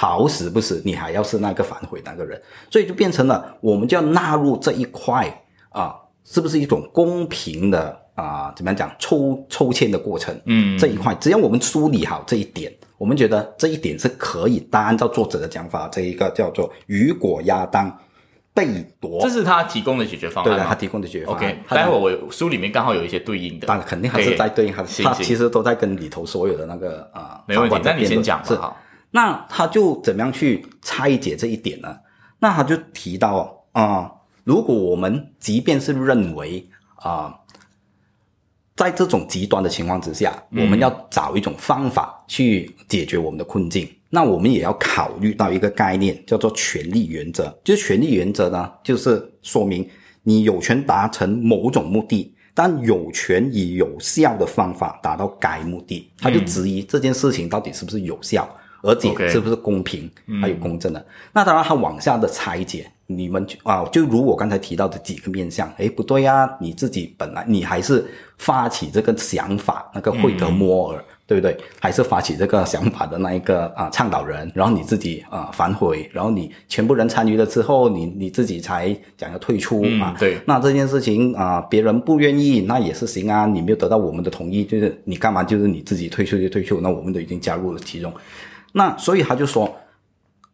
[0.00, 5.26] 好死不死，你还要是那个反悔那个人，所以就变成了我们就要纳入这一块
[5.70, 8.54] 啊，是不是一种公平的啊？
[8.54, 10.32] 怎么样讲抽抽签的过程？
[10.44, 14.64] 嗯这一块只要我们梳理好这一点，我们觉得这一点是可以。
[14.70, 17.92] 但按照作者的讲法，这一个叫做雨果亚当
[18.58, 21.44] 被夺，这是他提供的解决方对的，案吗他提供的解决方案。
[21.44, 27.80] OK，待会我书里面刚好有一些对应的，当然肯定还是在对应他，行行他其实都在跟里头所有的那个啊，没问题法。
[27.80, 28.62] 官的那你先辩论是讲吧。
[28.62, 28.76] 好，
[29.12, 31.96] 那他就怎么样去拆解这一点呢？
[32.40, 34.10] 那他就提到啊、
[34.42, 37.32] 如果我们即便是认为啊、
[38.74, 47.54] 在这种极端的情况之下，我们要找一种方法去解决我们的困境，那我们也要考虑到一个概念，叫做权利原则。
[47.62, 49.86] 就是权利原则呢，就是说明
[50.22, 58.48] 你有权达成某种目的，但有权以有效的方法达到该目的，他就质疑这件事情到底是不是有效，
[58.82, 61.06] 而且是不是公平还有公正的。
[61.32, 68.04] 那当然，他往下的拆解，你们就啊，就如我刚才提到的几个面向，诶，不对呀、你自己本来你还是
[68.38, 71.04] 发起这个想法，那个惠特摩尔。
[71.28, 71.54] 对不对？
[71.78, 80.14] 还是发起这个想法的那一个啊倡导人，然后你自己啊反悔，然后你全部人参与了之后，你你自己才讲要退出、啊。
[80.14, 88.10] 嗯对那这件事情啊，别人不愿意，那也是行啊，你没有得到我们的同意，就是你干嘛就是你自己退出就退出，那我们都已经加入了其中。
[88.72, 89.70] 那所以他就说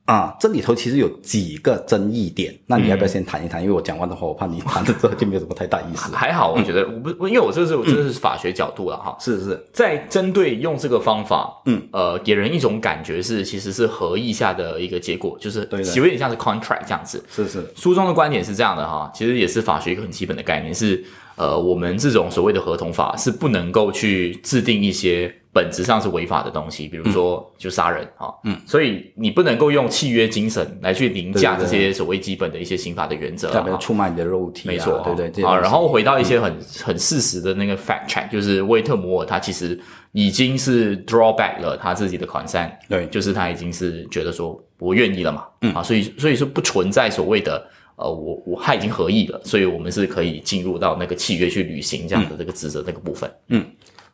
[0.05, 3.63] 啊，这里头其实有几个争议点，那你要不要先谈一谈？
[3.63, 6.13] 因为我讲完的话，我怕你谈了之后就没有什么太大意思。
[6.17, 9.17] 还好，我觉得我不，因为我这是我这是法学角度了哈。
[9.19, 17.25] 是是，在针对用这个方法，嗯，呃，给人一种感觉是其实是合意下的一个结果，就是有点像是 contract 这样子。
[17.31, 21.03] 是是，书中的观点是这样的哈，其实也是法学一个很基本的概念是，
[21.37, 33.77] 呃，我们这种所谓的合同法是不能够去制定一些本质上是违法的东西，比如说就杀人啊，嗯，所以你不能够用契约精神来去凌驾这对对些所谓基本的一些刑法的原则代表啊。
[33.79, 35.31] 出卖你的肉体、啊，没错，对不对？
[35.31, 39.79] 这些啊，然后回到一些很很事实的那个 fact check，就是威特摩尔他其实
[40.11, 43.07] 已经是 drawback 了他自己的款项，对。
[43.07, 45.73] 就是他已经是觉得说我愿意了嘛，嗯。
[45.73, 47.65] 啊，所以所以说不存在所谓的
[47.95, 53.33] 呃我我他已经合意了，所以我们是可以进入到那个契约去履行这样的这个职责那个部分，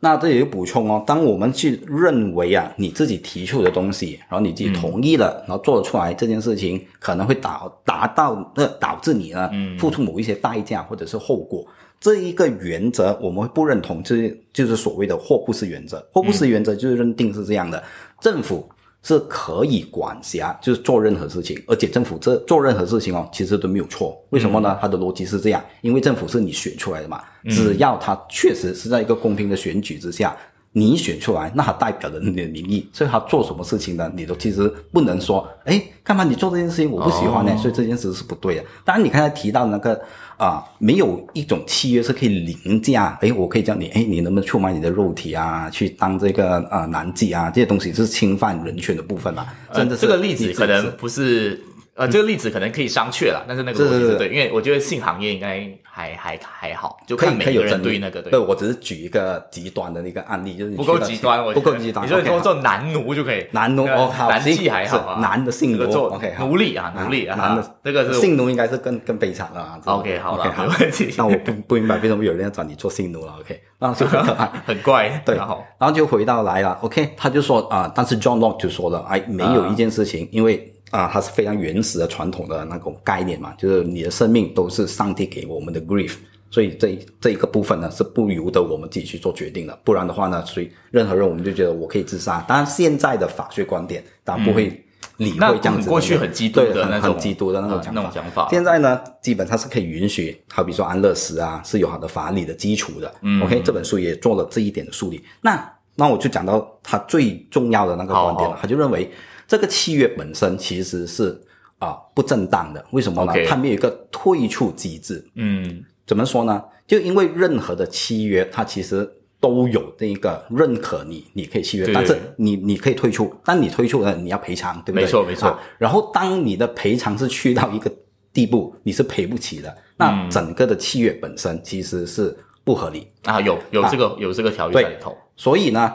[0.03, 11.63] 那这里有补充哦，当我们去认为啊，你自己提出的东西，然后你自己同意了，然后做出来这件事情，可能会导达到那导致你呢，付出某一些代价或者是后果。
[11.99, 16.03] 这一个原则我们会不认同，就是就是所谓的霍布斯原则。
[16.11, 17.83] 霍布斯原则就是认定是这样的，
[18.19, 18.67] 政府
[19.03, 24.15] 是可以管辖，就是做任何事情，而且政府这做任何事情哦，其实都没有错。
[24.29, 24.77] 为什么呢？
[24.79, 30.37] 它的逻辑是这样，因为政府是你选出来的嘛，只要它确实是在一个公平的选举之下。
[30.73, 34.09] 你选出来，那它代表着你的民意，所以他做什么事情呢？
[34.15, 37.51] 你都其实不能说，哎，干嘛你做这件事情我不喜欢呢？
[37.53, 38.63] 哦所以这件事是不对的。
[38.85, 40.01] 当然，你刚才提到那个
[40.37, 49.45] 啊、没有一种契约是可以凌驾，哎，我可以叫你，哎，你能不能出卖你的肉体啊，去当这个啊、男妓啊，这些东西是侵犯人权的部分嘛？
[49.73, 51.61] 真的这个例子可能不是。
[51.93, 58.31] 呃，这个例子可能可以商榷了，但是那个是对，因为我觉得性行业应该还还还好，就可以看每个人对那个对。
[58.31, 62.05] 对，我只是举一个极端的那个案例，就是你不够极端，我不够极端。
[62.05, 62.35] 你说 OK，好。
[62.35, 69.79] 说做男奴就可以，男奴哦，好，男行妓还好啊，男的性奴做奴隶啊，奴隶啊，男的这个是性奴应该是更更悲惨了啊。
[69.85, 70.65] OK，好了好。
[70.65, 71.13] 没问题。
[71.17, 74.51] 那我不不明白为什么有人要找你做性奴了，OK， 那就很可爱。
[74.65, 75.63] 很怪， 对，然后。
[75.77, 86.15] 然后就回到来了，OK，他就说啊、但是 John Locke 就说了，哎，没有一件事情，因为啊、它是非常原始的传统的那种概念嘛，就是你的生命都是上帝给我们的 grief，
[86.49, 92.43] 所以这这一个部分呢是不由得我们自己去做决定的，不然的话呢，所以任何人我们就觉得我可以自杀。
[92.47, 94.83] 当然，现在的法学观点当然不会
[95.17, 98.01] 理会这样子的、过去很基督的那种很基督的那种嗯讲法。
[98.01, 103.13] 那种讲法现在呢，基本上是可以允许，好比说安乐死啊，是有好的法理的基础的。
[103.21, 105.23] 嗯，OK，这本书也做了这一点的梳理。
[105.39, 109.11] 那那我就讲到他最重要的那个观点了，他就认为
[109.47, 111.39] 这个契约本身其实是
[111.77, 112.83] 啊、不正当的。
[112.91, 115.23] 为什么呢它没有一个退出机制。
[115.35, 116.63] 嗯怎么说呢？
[116.85, 119.09] 就因为任何的契约，它其实
[119.39, 125.03] 都有那个认可你，你可以契约，对但是你你可以退出，但你退出了，你要赔偿，对不对？
[125.03, 127.91] 没错没错啊然后当你的赔偿是去到一个
[128.33, 133.07] 地步，你是赔不起的，那嗯整个的契约本身其实是不合理。
[133.23, 135.91] 啊有有这个有这个条约对在里头，所以呢，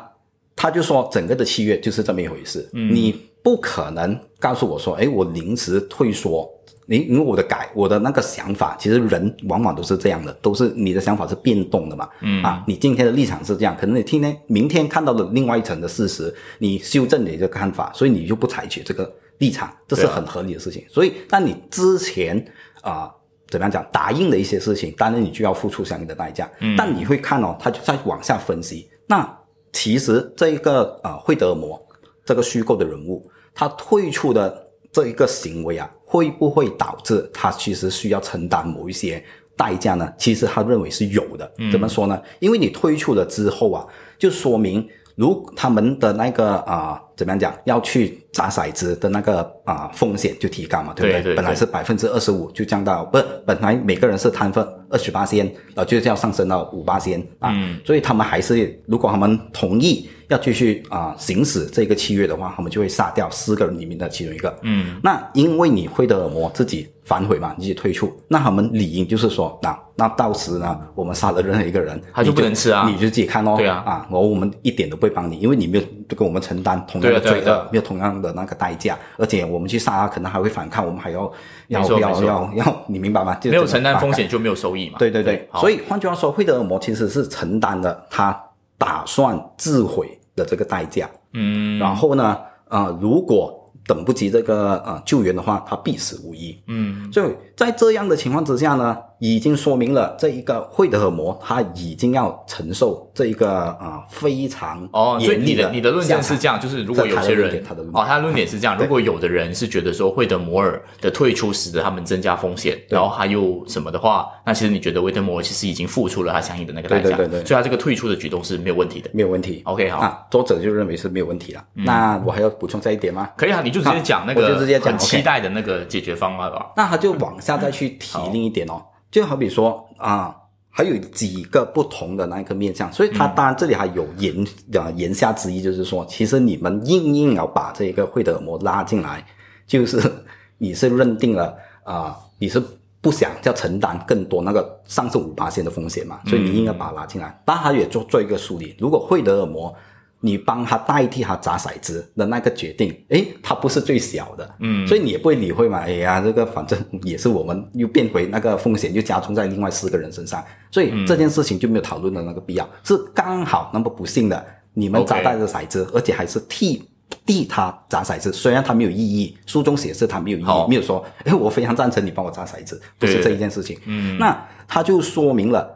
[0.57, 2.69] 他就说整个的契约就是这么一回事。
[2.73, 6.51] 嗯你不可能告诉我说，哎，我临时退缩。
[6.89, 12.09] 你因为我的改，我的那个想法，其实人往往都是这样的，都是你的想法是变动的嘛。
[12.23, 20.85] 嗯啊，你今天的立场是这样，可能你今天明天看到了另外一层的事实，你修正你的看法，所以你就不采取这个立场，这是很合理的事情。
[20.89, 22.45] 所以，但你之前
[22.83, 23.09] 啊、
[23.49, 26.51] 怎么样讲答应的一些事情，当然你就要付出相应的代价。
[26.59, 28.89] 嗯，但你会看哦，他就在往下分析。
[29.09, 29.36] 那
[29.77, 31.79] 其实这一个呃惠德尔摩
[32.25, 33.23] 这个虚构的人物，
[33.55, 39.23] 他退出的这一个行为啊，会不会导致他其实需要承担某一些
[39.55, 40.11] 代价呢？
[40.17, 41.53] 其实他认为是有的。
[41.71, 42.19] 怎么说呢？
[42.39, 43.87] 因为你退出了之后啊，
[44.19, 57.51] 就说明如他们的那个啊、怎么样讲，要去砸骰子的那个啊、风险就提高嘛，对不对对本来是百分之二十五，就降到不，本来每个人是摊分二十八仙，呃，就是要上升到五八仙啊。
[57.55, 64.55] 嗯所以他们还是，如果他们同意要继续啊、行使这个契约的话，他们就会杀掉四个人里面的其中一个。
[64.63, 73.55] 嗯，那因为你惠德尔摩自己反悔嘛，你自己退出，那他们理应就是说，那那到时呢，我们杀了任何一个人，他就你不能吃啊你就自己看哦。
[73.57, 75.85] 对啊啊，我我们一点都不会帮你，因为你没有
[76.17, 81.31] 跟我们承担同样的罪恶，没有同样的那个代价，而且我们去杀他，可能还会反抗，我们还要
[81.69, 83.35] 要要要要，你明白吗？
[83.37, 84.99] 就没有承担风险就没有收益嘛。
[84.99, 88.39] 对对对，好所以换句话说，惠德尔摩其实是承担了他
[88.79, 91.09] 打算自毁的这个代价。
[91.33, 92.39] 嗯，然后呢，
[92.69, 96.61] 呃，如果等不及这个呃救援的话，他必死无疑。
[96.67, 106.37] 嗯，所以在这样的情况之下呢，已经说明了这一个惠德尔摩他已经要承受这一个啊、呃非常哦，所以你的的你的论证下场。
[106.37, 117.45] 是这样，就是如果有些人他的哦，他的论点是这样，如果有的人是觉得说惠德摩尔的退出使得他们增加风险，然后还有什么的话，那其实你觉得惠德摩尔其实已经付出了他相应的那个代价，对对对对。
[117.47, 119.11] 所以他这个退出的举动是没有问题的。
[119.13, 119.63] 没有问题。
[119.65, 121.65] OK，好，啊，作者就认为是没有问题了。
[121.73, 123.31] 那我还要补充这一点吗？
[123.37, 126.73] 可以啊，你就直接讲那个我就直接讲很期待的那个解决方案吧。
[126.77, 128.83] 那他就往下再去提另一点哦，
[129.21, 130.37] 就好比说啊，
[130.69, 139.25] 还有几个不同的那一个面向，所以他当然这里还有言啊言下之意，就是说，其实你们硬硬要把这个惠德尔摩拉进来，
[139.67, 140.13] 就是
[140.59, 142.63] 你是认定了啊，你是。
[142.99, 147.41] 不想要承担更多那个上次五八线的风险嘛，所以你应该把它拉进来。
[147.45, 149.73] 但他也做做一个梳理，如果惠德尔摩
[150.21, 155.79] 你帮他代替他砸骰子的那个决定，诶，他不是最小的，嗯所以你也不会理会嘛。
[155.79, 162.69] 哎呀，这个反正也是我们又变回那个风险又加重在另外四个人身上，所以这件事情就没有讨论的那个必要。
[162.83, 166.89] 是刚好那么不幸的，你们砸带着骰子，而且还是替。
[167.25, 173.77] 替他砸骰子，虽然他没有意义，书中写是他没有意好义，没有说，哎，我非常赞成你帮我砸骰子，不是这一件事情。
[173.87, 174.37] 嗯，那
[174.69, 175.76] 他就说明了，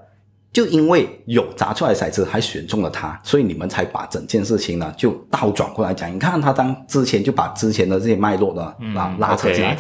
[0.53, 6.13] 就因为有砸出来的骰子还选中了他，所以你们才把整件事情呢就倒转过来讲。
[6.13, 9.77] 你看他当之前就把之前的这些脉络呢啊拉扯进来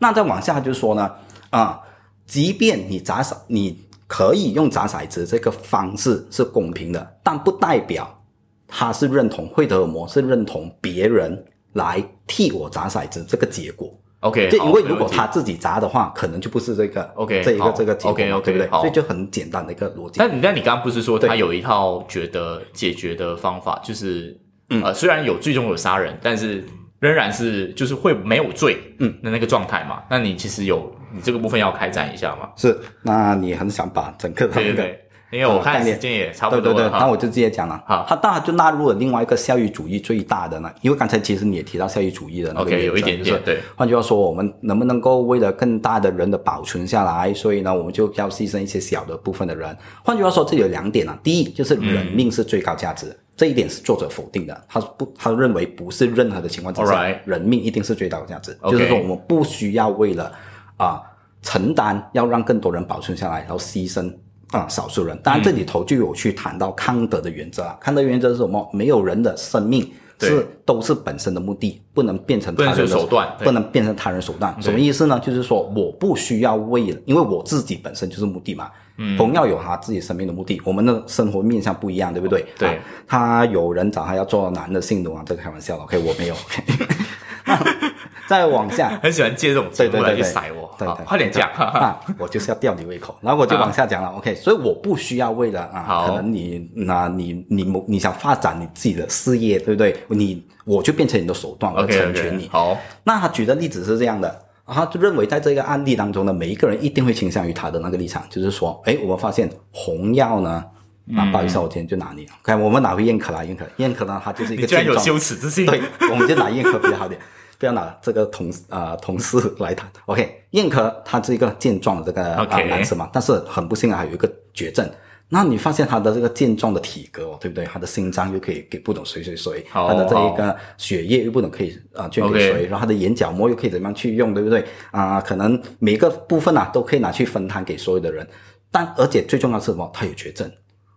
[0.00, 1.10] 那再往下就说呢
[1.50, 1.80] 啊，
[2.26, 8.22] 即便你砸骰，你可以用砸骰子这个方式是公平的，但不代表
[8.66, 13.92] 他是认同惠德尔摩是认同别人来替我砸骰子这个结果。
[14.26, 18.68] OK，就因为如果他自己砸的话，可能就不是这个 OK，这一个这个结果 OK，OK，对不对？
[18.68, 20.18] 好所以就很简单的一个逻辑。
[20.18, 24.38] 但你但你刚刚不是说他有一套觉得解决的方法，就是、
[24.70, 26.64] 嗯呃，虽然有最终有杀人，但是
[26.98, 30.02] 仍然是就是会没有罪，嗯的那个状态嘛。
[30.10, 32.50] 那你其实有你这个部分要开展一下嘛？
[32.56, 35.05] 是，那你很想把整个对对对，
[35.36, 36.98] 因为我看时间也差不多对对对，多。
[36.98, 37.82] 那我就直接讲了。
[37.86, 43.58] 好他当然就纳入了另外一个效益主义最大的呢，因为刚才其实你也提到效益主义的那个 OK，原则有一点就是点对。
[43.76, 49.76] 换句话说，我们能不能够为了更大的人的保存下来，所以呢，我们就要牺牲一些小的部分的人。
[50.02, 53.16] 换句话说，这里有两点啊，第一就是人命是最高价值。
[53.36, 60.32] 这一点是作者否定的，他不，他认为不是任何的情况之下人命一定是最大的价值就是说我们不需要为了
[60.78, 61.02] 啊、
[61.42, 64.10] 承担要让更多人保存下来，然后牺牲
[64.52, 65.18] 啊、少数人。
[65.22, 67.76] 当然，这里头就有去谈到康德的原则啊。
[67.80, 68.68] 康德原则是什么？
[68.72, 74.56] 没有人的生命是都是本身的目的，不能变成他人的手段不能变成他人手段。
[74.62, 75.20] 什么意思呢？
[75.20, 78.70] 就是说我不需要为了，因为我自己本身就是目的嘛。
[78.98, 82.46] 嗯，同样有他自己生命的目的，我们的生活面向不一样，对不对？
[82.58, 82.74] 对啊
[83.06, 86.34] 他有人找他要做男的性奴啊，这个开玩笑的，OK，我没有。
[88.26, 91.48] 再往下， 很喜欢借这种对对对对塞我，对对，快点讲。
[91.56, 92.00] 啊！
[92.18, 94.08] 我就是要吊你胃口，然后我就往下讲了。
[94.10, 99.96] OK，所以我不需要为了啊，可能你那你你你想发展你自己的事业，对不对？
[100.08, 102.48] 你我就变成你的手段，我成全你。
[102.48, 110.64] 好，那他举的例子是这样的，他就认为在这个案例当中呢，每一个人一定会倾向于他的那个立场，就是说，哎，我们发现红药呢，
[111.08, 115.64] 嗯啊，不好意思啊，我今天就拿你，看我们拿回燕科啦，燕科，燕科呢，它就是一个健壮居然有羞耻之心。
[115.66, 117.20] 对，我们就拿燕科比较好点，
[117.58, 119.90] 不要拿这个同啊、同事来谈。
[120.06, 124.88] OK，燕科他是一个健壮的这个啊、男生嘛，但是很不幸啊，还有一个绝症。
[125.28, 127.64] 那你发现他的这个健壮的体格哦，对不对？
[127.64, 134.64] 他的心脏又可以给不懂谁谁谁，他的这一个血液又不能可以啊捐给谁，然后他的眼角膜又可以怎么样去用，对不对？
[134.92, 138.24] 啊、可能每个部分啊都可以拿去分摊给所有的人，
[138.70, 139.90] 但而且最重要是什么？
[139.92, 140.48] 他有绝症。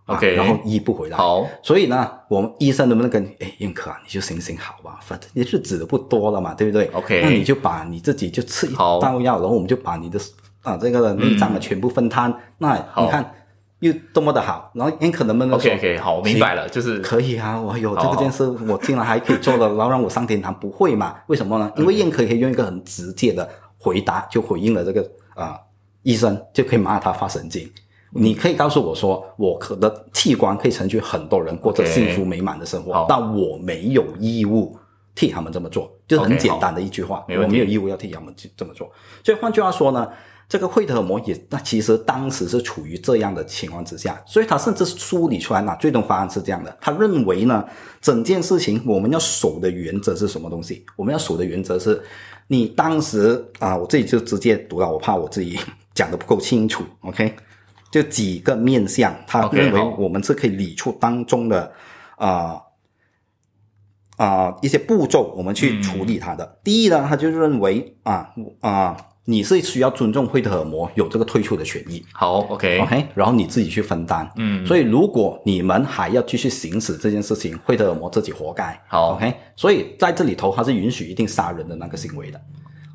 [0.10, 10.19] 啊 OK 然后医不回来，好，所以呢，我们医生能不能跟你，哎，燕科啊，你就行行好吧，反正你日子不多了嘛，对不对？OK 那你就把你自己就吃一好刀药，然后我们就把你的
[10.63, 12.33] 啊这个内脏啊全部分摊。
[12.58, 13.33] 那你看，
[13.79, 21.17] 又多么的好，然后燕可能不能说 OK OK，好，我明白了，就是可以啊，我有这个件事，我竟然还可以做了，然后让我上天堂，不会嘛？
[21.27, 21.71] 为什么呢？
[21.77, 25.58] 因为燕可以用一个很直接的回答就回应了这个啊、
[26.02, 27.69] 医生就可以骂他发神经。
[28.12, 34.77] 你可以告诉我说，我可的器官可以成就很多人过着幸福美满的生活好但我没有义务
[35.13, 38.89] 替他们这么做，就是很简单的一句话我没有义务要替他们去这么做。
[39.23, 40.10] 所以换句话说呢，
[40.47, 46.75] 这个惠特尔摩也，那其实当时是处于这样的情况之下，所以他甚至梳理出来呢，最终方案是这样的。
[46.81, 47.63] 他认为呢，
[48.01, 50.83] 整件事情我们要守的原则是什么东西？
[50.95, 52.01] 我们要守的原则是，
[52.47, 55.60] 你当时啊，我自己就直接读了，我怕我自己
[55.93, 57.35] 讲的不够清楚，OK？
[57.92, 61.71] 就几个面相，他认为我们是可以理出当中的
[62.17, 62.62] 啊。
[64.19, 66.60] 啊、一些步骤，我们去处理它的。
[66.62, 68.29] 第一呢，他就认为啊
[68.60, 74.29] 啊、你是需要尊重惠特尔摩有这个退出的权益好 OK，，OK，然后你自己去分担。
[74.35, 78.77] 嗯所以如果你们还要继续行使这件事情，惠特尔摩自己活该。
[78.90, 82.42] 好，OK，所以在这里头他是允许一定杀人的那个行为的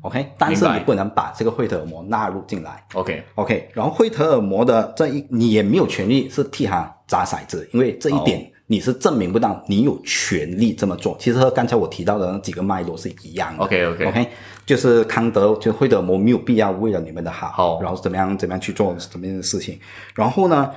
[0.05, 2.85] ，OK，但是你不能把这个惠特尔摩纳入进来。
[2.93, 11.15] OK，OK，然后惠特尔摩的这一你也没有权利是替他砸骰子，因为这一点你是证明不到你有权利这么做。
[11.19, 13.63] 其实和刚才我提到的那几个脉络是一样的。
[13.63, 14.27] OK，OK OK，
[14.65, 19.79] 就是康德就惠特尔摩没有必要为了你们的好，好然后怎么样怎么样去做怎么样的事情。
[20.15, 20.71] 然后呢，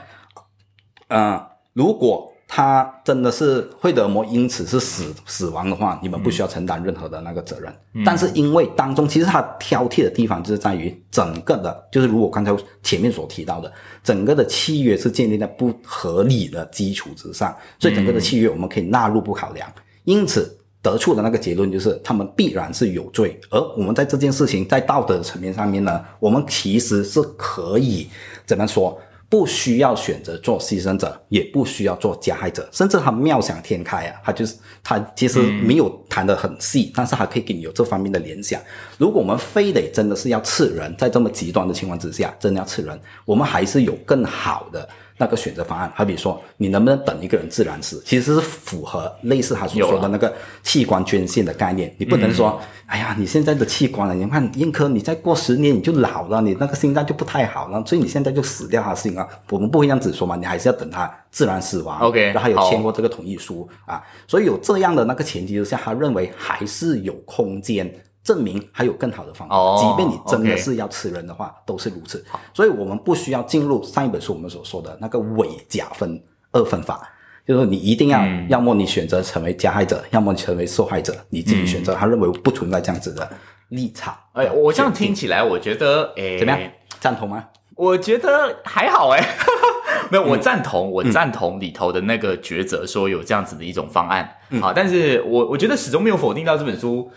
[1.08, 7.70] 呃，如果他真的是惠德尔摩因此是死死亡的话，你们不需要承担任何的那个责任。
[8.04, 13.70] 但是因为当中其实他挑剔的地方就是在于整个的，就是如果刚才前面所提到的，
[14.02, 19.70] 整个的契约是建立在不合理的基础之上，所以整个的契约我们可以纳入不考量。
[20.04, 23.38] 因此得出的那个结论就是，他们必然是有罪。
[23.50, 28.08] 而我们在这件事情在道德层面上面呢，我们其实是可以
[28.46, 28.98] 怎么说？
[29.30, 38.58] 不需要选择做牺牲者，也不需要做加害者，甚至他妙想天开啊，他就是他其实没有谈得很细，但是他可以给你有这方面的联想。
[38.96, 44.88] 如果我们非得真的是要刺人，在这么极端的情况之下，真的要刺人，我们还是有更好的
[45.18, 45.92] 那个选择方案。
[45.94, 51.94] 好比说，你能不能等一个人自然死，其实是符合类似他所说的那个器官捐献的概念。
[51.98, 59.28] 你不能说，哎呀，你现在的器官了，你看硬科，你再过十年你就老了，你那个心脏就不太好了，所以你现在就死掉他心啊。
[59.50, 61.98] 我们不会这样子说嘛，你还是要等他自然死亡。
[62.00, 67.92] OK，然后有签过这个同意书啊，所以有这样的那个前提之下，他认为还是有空间。
[68.28, 72.22] 证明还有更好的方法，哦即便你真的是要吃人的话，都是如此。
[72.52, 76.22] 所以我们不需要进入上一本书我们所说的那个伪假分
[76.52, 77.08] 二分法，
[77.46, 81.94] 就是说你一定要，嗯要么你选择成为加害者，要么你成为受害者，你自己选嗯择。
[81.94, 83.26] 他认为不存在这样子的
[83.70, 84.14] 立场。
[84.34, 86.70] 哎，我这样听起来，我觉得，哎，怎么样？
[87.00, 87.46] 赞同吗？
[87.76, 89.24] 我觉得还好哎，
[90.10, 97.10] 没有，嗯我赞同，我赞同里头的那个抉择，说有这样子的一种方案嗯啊，但是我我觉得始终没有否定到这本书。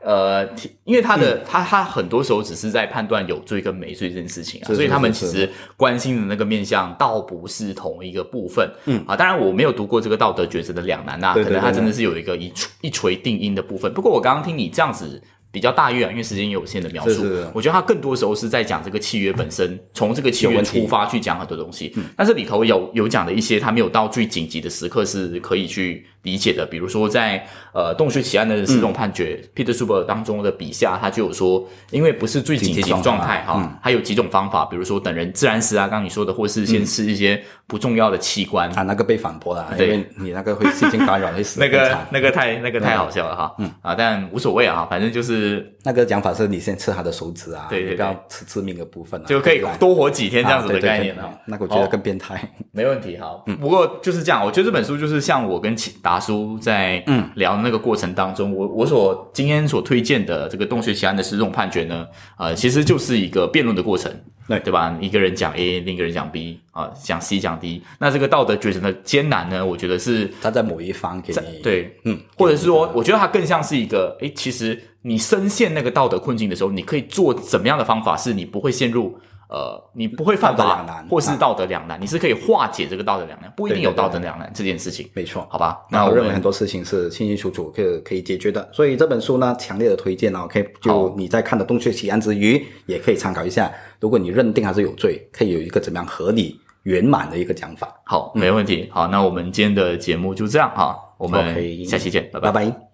[0.00, 0.48] 呃，
[0.84, 8.70] 因为他嗯的、他他很多时候只是在判断有罪跟没罪这件事情啊，是所以他们其实关心的那个面向倒不是同一个部分。
[8.86, 13.92] 嗯啊，当然我没有读过这个道德抉择的两难啊，对对对可能他真的是有一个一锤一锤定音的部分。
[13.92, 15.20] 不过我刚刚听你这样子
[15.50, 17.50] 比较大约啊，因为时间有限的描述，是是是。
[17.54, 21.94] 我觉得他更多时候是在讲这个契约本身，从这个契约出发去讲很多东西。
[22.16, 26.66] 但是里头有有讲的一些，他没有到最紧急的时刻是可以去理解的。
[26.66, 38.68] 比如说在呃洞穴奇案的四种判决、p e t e r Super 当中的笔下，他就有说，因为不是最紧急状状态态哈，还有几种方法，比如说等人自然死啊，刚刚你说的，或是先吃一些不重要的器官。
[38.72, 43.70] 啊，那个被反驳了，因对为你那个会细菌感染会死 那个那个太那个太好笑了哈，嗯。
[43.82, 45.37] 啊，但无所谓啊，反正就是
[45.84, 51.30] 那个讲法是你先吃他的手指啊，对对对不要吃致命的部分啊，就可以多活几天这样子的概念啊。
[51.46, 52.40] 那个我觉得更变态。
[52.72, 53.44] 没问题，好。
[53.60, 62.06] 不过就是这样，我觉得这本书就是像我跟达叔在嗯聊的那个过程当中，我我所今天所推荐的这个洞穴奇案的十种判决呢，
[62.38, 64.12] 呃，其实就是一个辩论的过程，
[64.48, 64.96] 对对吧？
[65.00, 79.18] 一个人讲 A，另一个人讲 B 啊、讲 C 讲 D，那这个道德抉择的艰难呢，我觉得是他在某一方给在你对，嗯，或者是说，我觉得它更像是一个，诶，其实你深陷那个道德困境的时候，你可以做怎么样的方法，是你不会陷入
[79.48, 85.46] 呃，你不会犯法两难，或是啊道德两难，你是可以化解这个道德两难，不一定有道德两难这件事情，没错。
[85.50, 85.80] 好吧？
[85.90, 93.72] 那那我认为很多事情是清清楚楚可以可以解决的，所以这本书呢，强烈的推荐啊，OK，就你在看的《洞穴奇案》之余，也可以参考一下。
[94.00, 97.88] 如果你认定还是有罪，可以有一个怎么样合理圆满的一个讲法。
[98.04, 98.88] 好，没问题。
[98.92, 102.38] 好，那我们今天的节目就这样哈，我们下期见，拜。
[102.38, 102.87] 拜